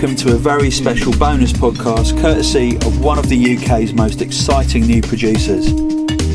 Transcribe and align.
welcome 0.00 0.16
to 0.16 0.34
a 0.34 0.38
very 0.38 0.70
special 0.70 1.12
bonus 1.18 1.52
podcast 1.52 2.18
courtesy 2.22 2.76
of 2.76 3.04
one 3.04 3.18
of 3.18 3.28
the 3.28 3.54
UK's 3.54 3.92
most 3.92 4.22
exciting 4.22 4.86
new 4.86 5.02
producers. 5.02 5.74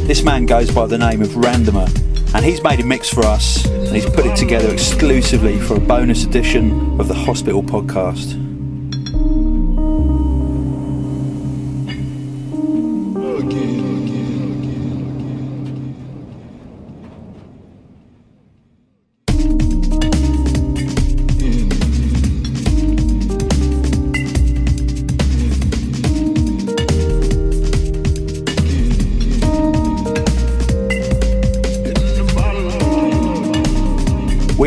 This 0.05 0.21
man 0.21 0.45
goes 0.45 0.69
by 0.69 0.85
the 0.85 0.99
name 0.99 1.23
of 1.23 1.29
Randomer, 1.29 1.87
and 2.35 2.45
he's 2.45 2.61
made 2.61 2.79
a 2.79 2.85
mix 2.85 3.09
for 3.09 3.23
us 3.23 3.65
and 3.65 3.87
he's 3.87 4.05
put 4.05 4.27
it 4.27 4.35
together 4.35 4.71
exclusively 4.71 5.59
for 5.59 5.77
a 5.77 5.79
bonus 5.79 6.25
edition 6.25 6.99
of 6.99 7.07
the 7.07 7.15
Hospital 7.15 7.63
podcast. 7.63 8.44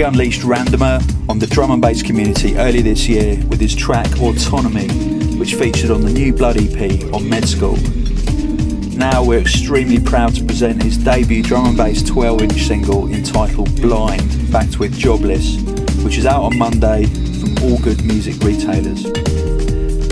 Unleashed 0.09 0.41
Randomer 0.41 1.03
on 1.29 1.39
the 1.39 1.47
drum 1.47 1.71
and 1.71 1.83
bass 1.83 2.03
community 2.03 2.57
early 2.57 2.81
this 2.81 3.07
year 3.07 3.37
with 3.49 3.61
his 3.61 3.75
track 3.75 4.07
Autonomy, 4.19 4.89
which 5.37 5.55
featured 5.55 5.91
on 5.91 6.01
the 6.01 6.11
new 6.11 6.33
Blood 6.33 6.57
EP 6.57 7.13
on 7.13 7.29
Med 7.29 7.47
School. 7.47 7.77
Now 8.97 9.23
we're 9.23 9.41
extremely 9.41 10.01
proud 10.01 10.35
to 10.37 10.45
present 10.45 10.83
his 10.83 10.97
debut 10.97 11.43
drum 11.43 11.67
and 11.67 11.77
bass 11.77 12.03
12 12.03 12.41
inch 12.41 12.63
single 12.63 13.07
entitled 13.13 13.79
Blind, 13.83 14.51
backed 14.51 14.79
with 14.79 14.97
Jobless, 14.97 15.61
which 16.03 16.17
is 16.17 16.25
out 16.25 16.43
on 16.43 16.57
Monday 16.57 17.05
from 17.05 17.59
all 17.63 17.79
good 17.79 18.03
music 18.03 18.43
retailers. 18.43 19.03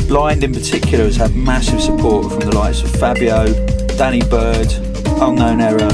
Blind 0.09 0.45
in 0.45 0.53
particular 0.53 1.05
has 1.05 1.17
had 1.17 1.35
massive 1.35 1.81
support 1.81 2.31
from 2.31 2.41
the 2.41 2.55
likes 2.55 2.83
of 2.83 2.91
Fabio, 3.01 3.47
Danny 3.97 4.21
Byrd, 4.21 4.71
Unknown 5.23 5.63
Error, 5.63 5.89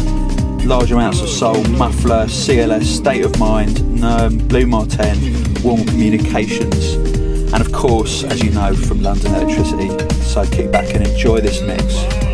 large 0.66 0.90
amounts 0.90 1.20
of 1.20 1.28
soul, 1.28 1.62
Muffler, 1.64 2.26
CLS, 2.26 2.82
State 2.82 3.24
of 3.24 3.38
Mind, 3.38 3.91
Nerm, 4.02 4.48
Blu 4.48 4.66
Mar 4.66 4.84
Ten, 4.86 5.16
Warm 5.62 5.84
Communications, 5.86 6.94
and 7.52 7.60
of 7.60 7.70
course, 7.70 8.24
as 8.24 8.42
you 8.42 8.50
know, 8.50 8.74
from 8.74 9.00
London 9.00 9.30
Elektricity. 9.30 10.12
So 10.24 10.44
kick 10.44 10.72
back 10.72 10.92
and 10.92 11.06
enjoy 11.06 11.40
this 11.40 11.62
mix. 11.62 12.31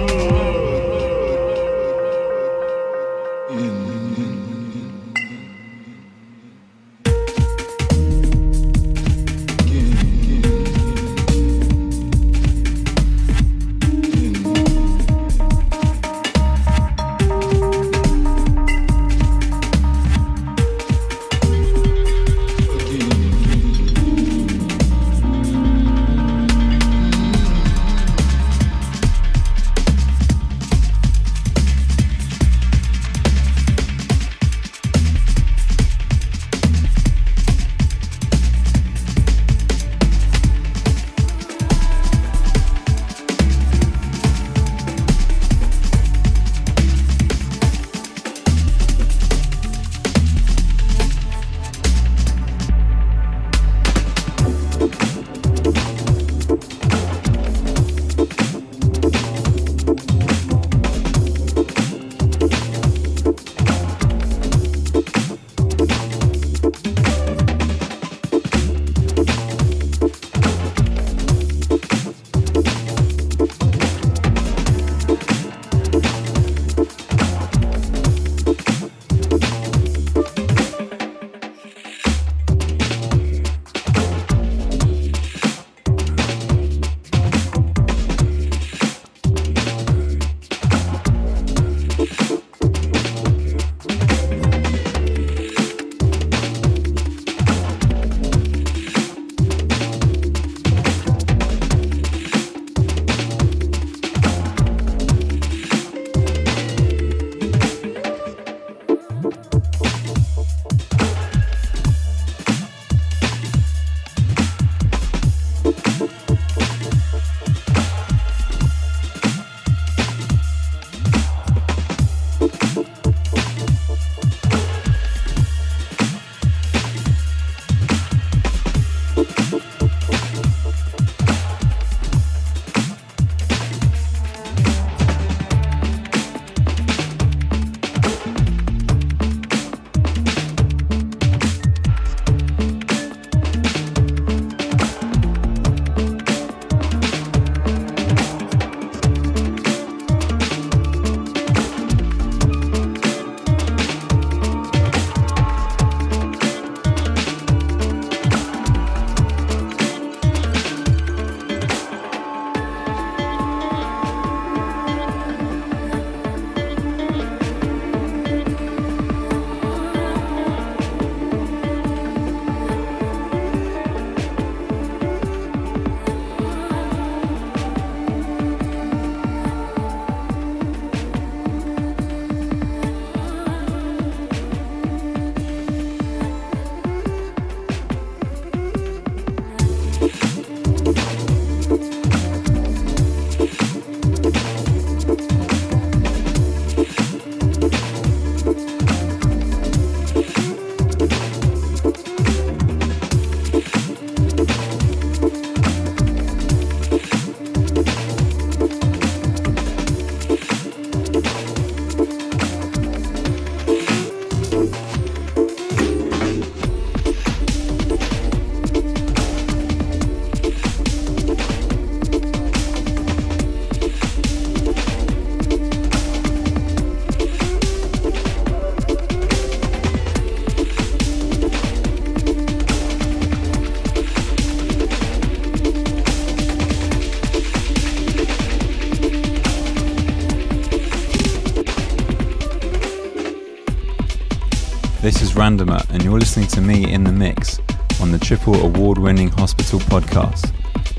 This 245.39 245.45
Randomer, 245.45 245.89
and 245.91 246.03
you're 246.03 246.19
listening 246.19 246.49
to 246.49 246.61
me 246.61 246.93
in 246.93 247.05
the 247.05 247.13
mix 247.13 247.61
on 248.01 248.11
the 248.11 248.19
triple 248.19 248.57
award 248.57 248.99
winning 248.99 249.29
Hospital 249.29 249.79
podcast. 249.79 250.53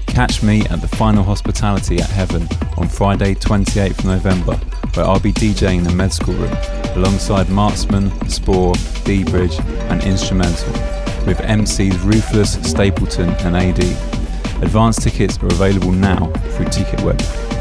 Catch 0.06 0.42
me 0.44 0.62
at 0.68 0.80
the 0.80 0.88
final 0.88 1.26
hospitality 1.26 2.00
at 2.00 2.10
Heaven 2.10 2.48
on 2.78 2.88
Friday, 2.88 3.36
28th 3.36 4.06
November, 4.06 4.56
where 4.94 5.06
I'll 5.06 5.20
be 5.20 5.34
DJing 5.34 5.84
the 5.84 5.94
med 5.94 6.14
school 6.14 6.36
room 6.36 6.56
alongside 6.96 7.50
Marksman, 7.50 8.12
Spore, 8.30 8.76
dBridge, 9.04 9.60
and 9.90 10.02
Instrumental, 10.04 10.72
with 11.26 11.40
MCs 11.40 12.02
Ruthless, 12.06 12.54
Stapleton, 12.70 13.30
and 13.46 13.58
AD. 13.58 13.80
Advance 14.64 15.04
tickets 15.04 15.38
are 15.40 15.48
available 15.48 15.92
now 15.92 16.28
through 16.56 16.68
Ticketweb. 16.68 17.59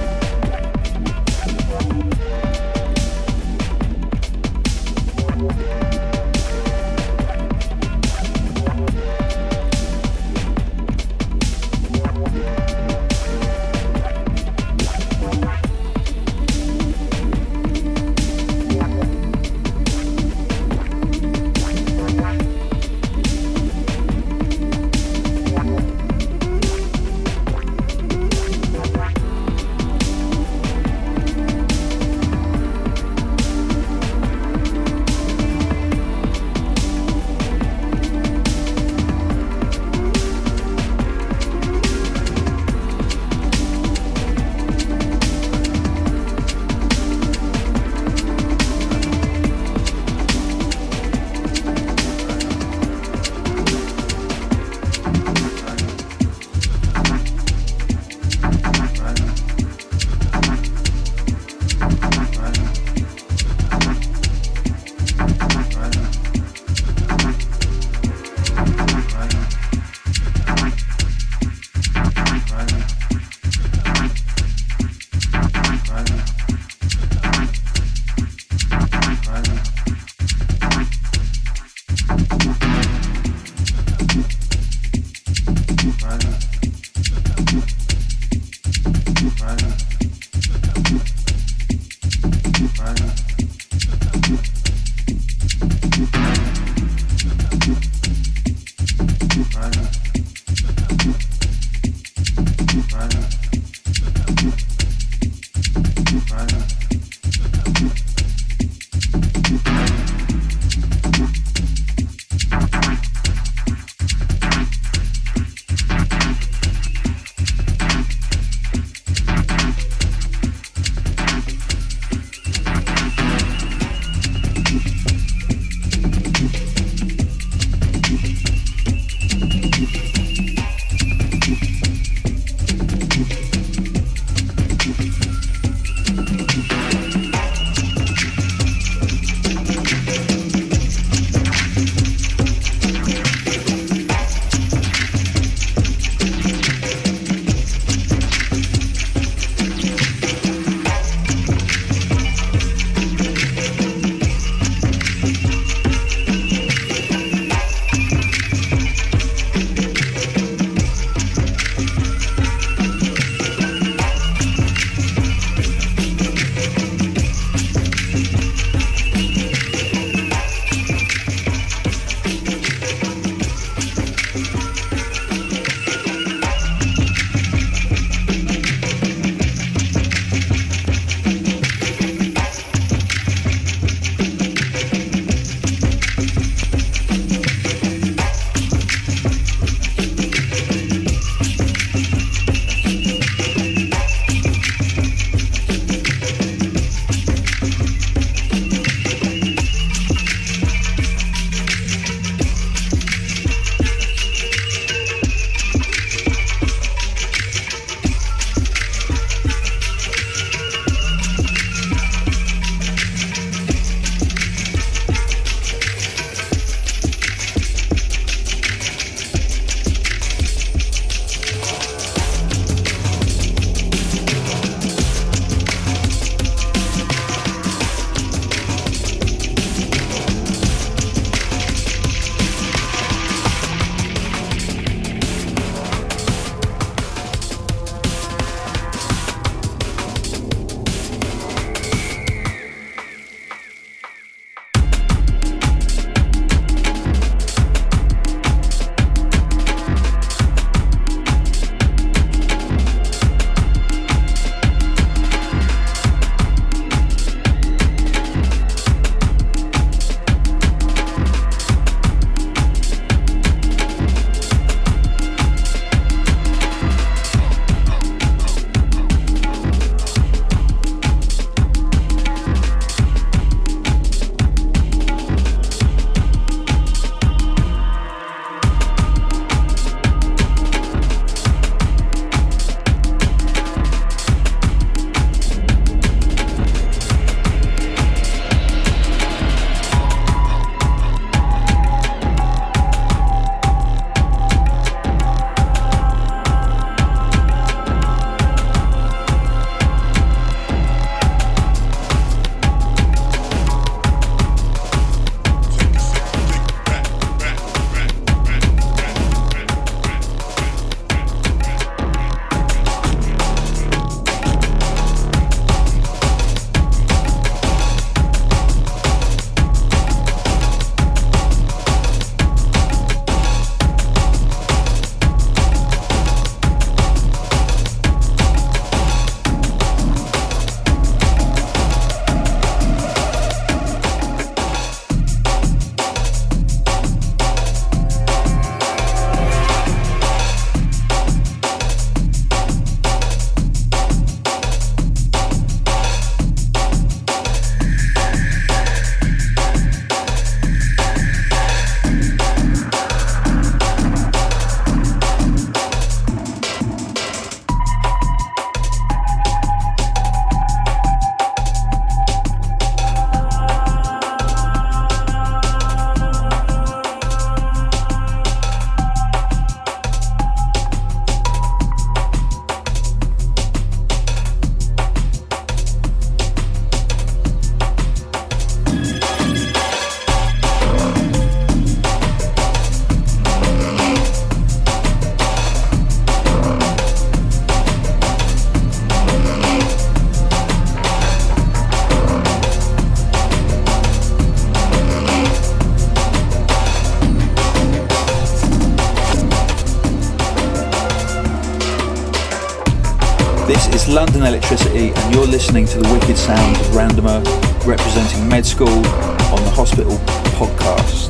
Listening 405.59 405.87
to 405.87 405.99
the 405.99 406.12
wicked 406.12 406.38
sounds 406.38 406.79
of 406.79 406.87
Randomer 406.95 407.45
representing 407.85 408.49
Med 408.49 408.65
School 408.65 408.87
on 408.87 409.65
the 409.65 409.73
Hospital 409.75 410.17
podcast. 410.55 411.27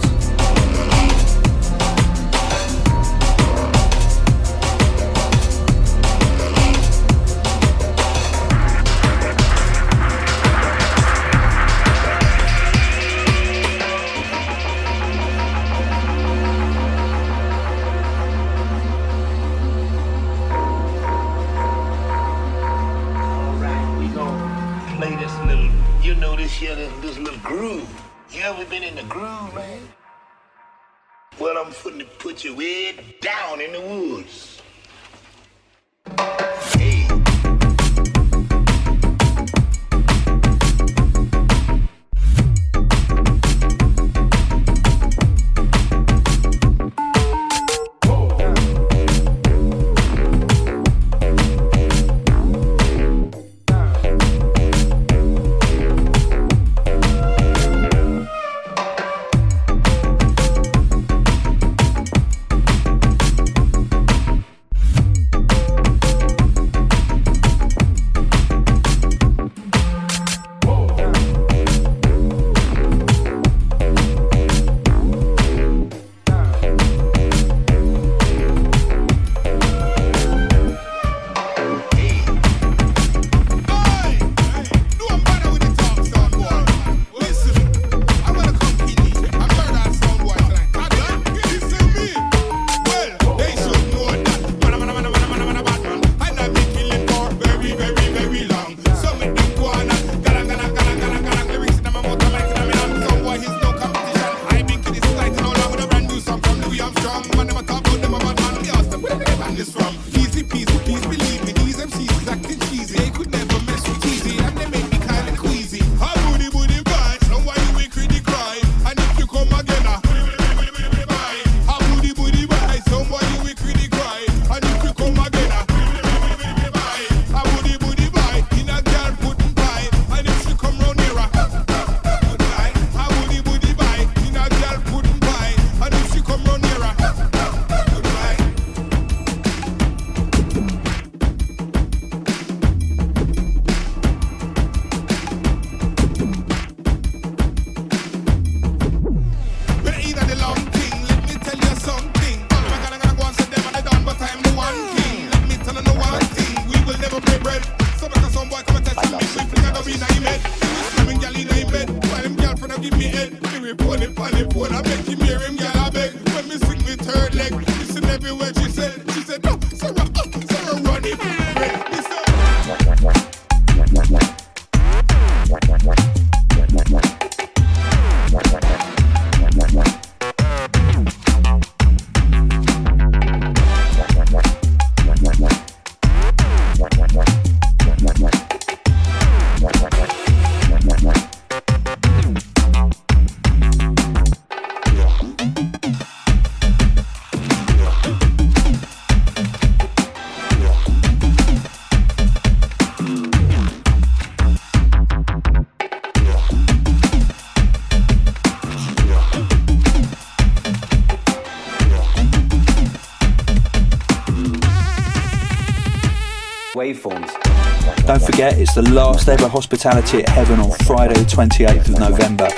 The 218.79 218.93
last 218.93 219.29
ever 219.29 219.49
hospitality 219.49 220.21
at 220.21 220.29
Heaven 220.29 220.61
on 220.61 220.71
Friday, 220.87 221.15
the 221.15 221.25
28th 221.25 221.89
of 221.89 221.99
November. 221.99 222.49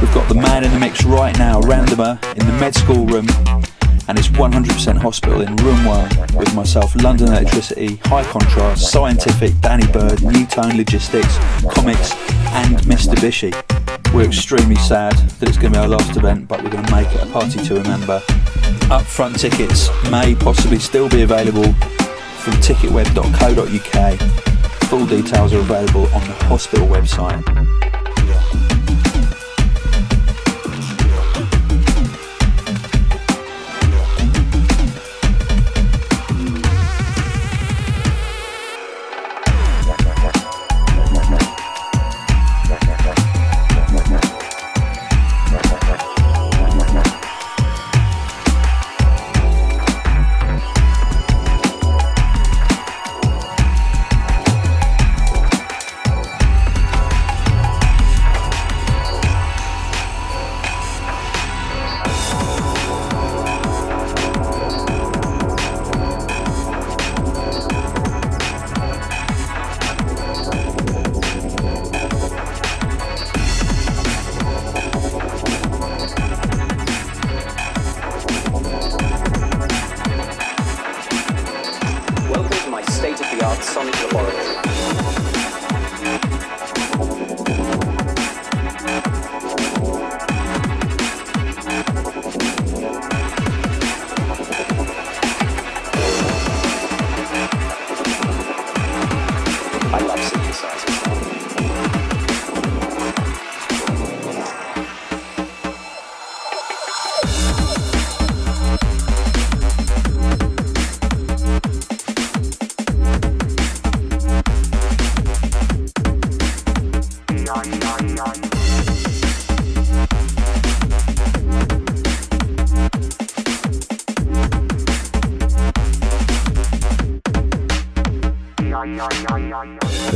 We've 0.00 0.12
got 0.12 0.28
the 0.28 0.34
man 0.34 0.64
in 0.64 0.72
the 0.72 0.80
mix 0.80 1.04
right 1.04 1.38
now, 1.38 1.60
Randomer, 1.60 2.18
in 2.36 2.44
the 2.44 2.52
med 2.54 2.74
school 2.74 3.06
room, 3.06 3.28
and 4.08 4.18
it's 4.18 4.26
100% 4.26 4.98
hospital 4.98 5.40
in 5.40 5.54
room 5.54 5.84
one 5.84 6.10
with 6.34 6.52
myself, 6.56 7.00
London 7.00 7.28
Elektricity, 7.28 8.04
High 8.06 8.24
Contrast, 8.24 8.92
Cyantific, 8.92 9.60
Danny 9.60 9.86
Byrd, 9.92 10.20
New 10.24 10.46
Tone 10.46 10.76
Logistics, 10.76 11.38
Comics, 11.70 12.10
and 12.58 12.78
Mr. 12.78 13.14
Bishy. 13.14 13.54
We're 14.12 14.26
extremely 14.26 14.74
sad 14.74 15.14
that 15.14 15.48
it's 15.48 15.58
going 15.58 15.74
to 15.74 15.78
be 15.78 15.82
our 15.82 15.86
last 15.86 16.16
event, 16.16 16.48
but 16.48 16.60
we're 16.64 16.70
going 16.70 16.86
to 16.86 16.92
make 16.92 17.06
it 17.14 17.22
a 17.22 17.26
party 17.26 17.62
to 17.62 17.74
remember. 17.74 18.18
Upfront 18.90 19.38
tickets 19.38 19.90
may 20.10 20.34
possibly 20.34 20.80
still 20.80 21.08
be 21.08 21.22
available 21.22 21.72
from 22.42 22.54
ticketweb.co.uk 22.54 24.51
Full 24.92 25.06
details 25.06 25.54
are 25.54 25.60
available 25.60 26.02
on 26.08 26.20
the 26.20 26.34
hospital 26.44 26.86
website. 26.86 27.91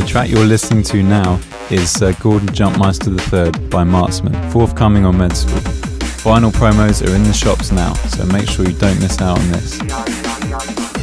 Track 0.05 0.29
you're 0.29 0.45
listening 0.45 0.83
to 0.83 1.03
now 1.03 1.41
is 1.71 2.03
uh, 2.03 2.13
Gordon 2.21 2.49
Jumpmeister 2.49 3.17
III 3.33 3.69
by 3.71 3.83
Marksman, 3.85 4.35
forthcoming 4.51 5.07
on 5.07 5.17
Med 5.17 5.35
School. 5.35 5.61
Vinyl 6.23 6.51
promos 6.53 7.07
are 7.07 7.15
in 7.15 7.23
the 7.23 7.33
shops 7.33 7.73
now, 7.73 7.95
so 7.95 8.27
make 8.27 8.49
sure 8.49 8.67
you 8.67 8.75
don't 8.75 9.01
miss 9.01 9.21
out 9.23 9.39
on 9.39 9.49
this. 9.49 10.96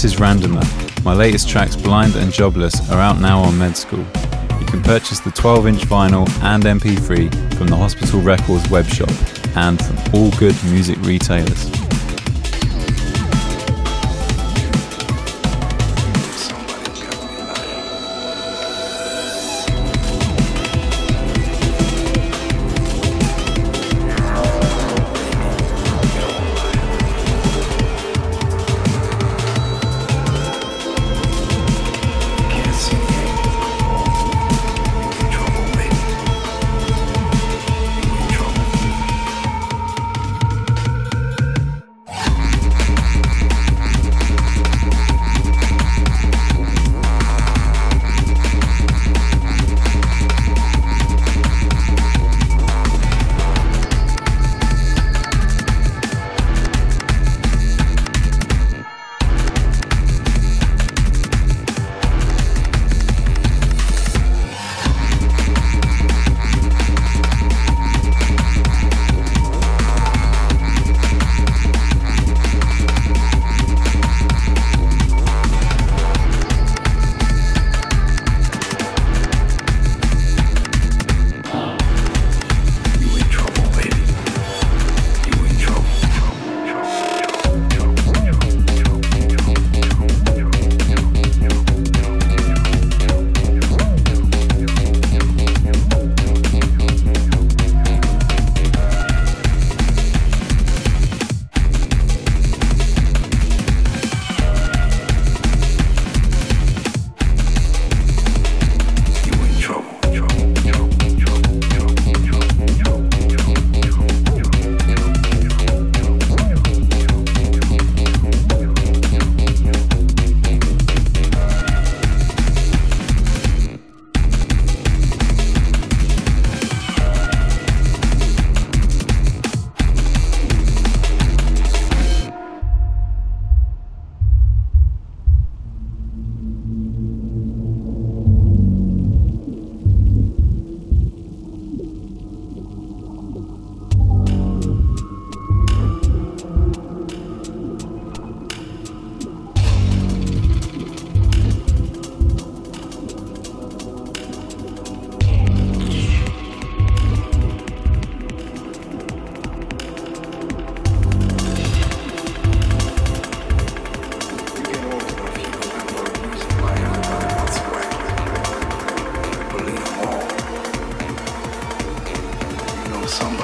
This 0.00 0.14
is 0.14 0.18
Randomer. 0.18 1.04
My 1.04 1.12
latest 1.12 1.46
tracks, 1.46 1.76
Blind 1.76 2.16
and 2.16 2.32
Jobless, 2.32 2.90
are 2.90 2.98
out 2.98 3.20
now 3.20 3.42
on 3.42 3.58
Med 3.58 3.76
School. 3.76 4.06
You 4.58 4.64
can 4.64 4.82
purchase 4.82 5.20
the 5.20 5.30
12 5.30 5.66
inch 5.66 5.82
vinyl 5.82 6.26
and 6.42 6.62
MP3 6.62 7.54
from 7.56 7.66
the 7.66 7.76
Hospital 7.76 8.18
Records 8.22 8.64
webshop 8.68 9.10
and 9.58 9.78
from 9.78 10.14
all 10.14 10.30
good 10.38 10.56
music 10.70 10.96
retailers. 11.02 11.89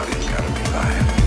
Academy 0.08 0.72
Live. 0.72 1.25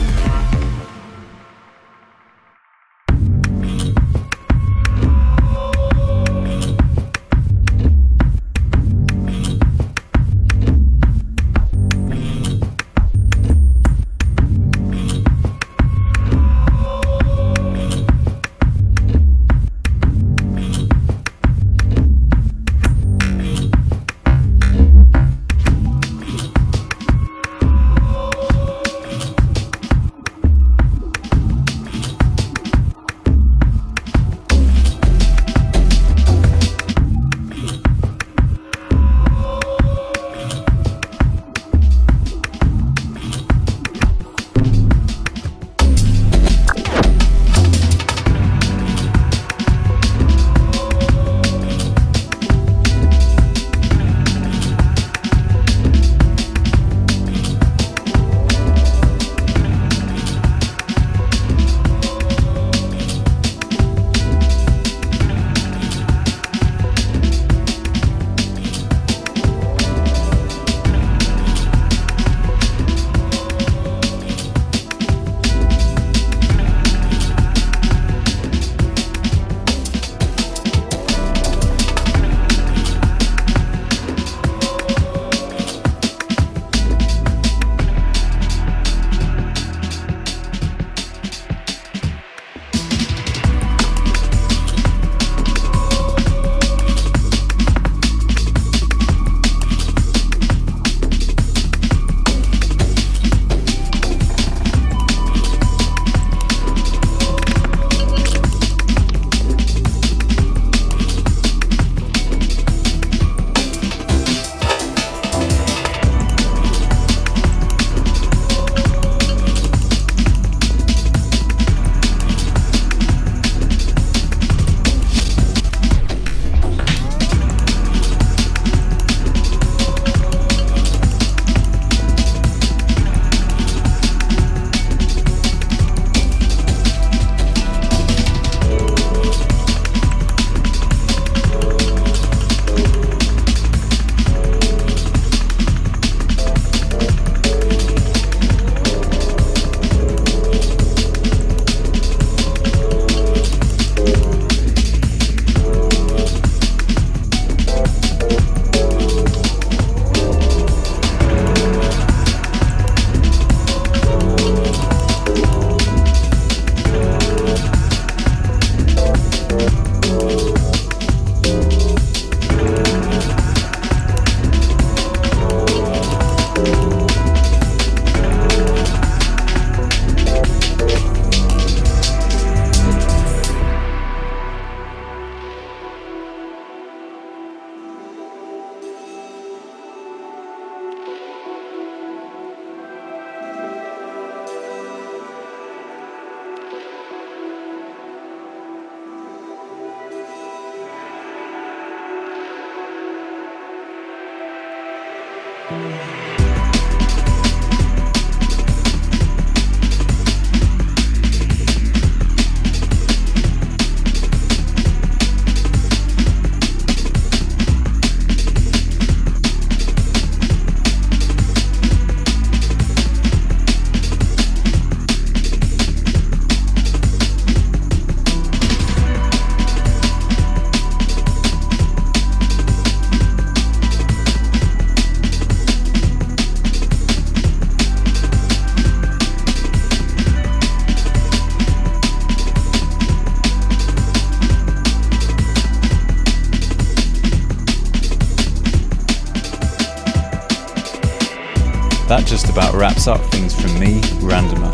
Wraps 252.79 253.07
up 253.07 253.19
things 253.25 253.53
from 253.53 253.77
me, 253.77 253.99
Randomer. 254.21 254.71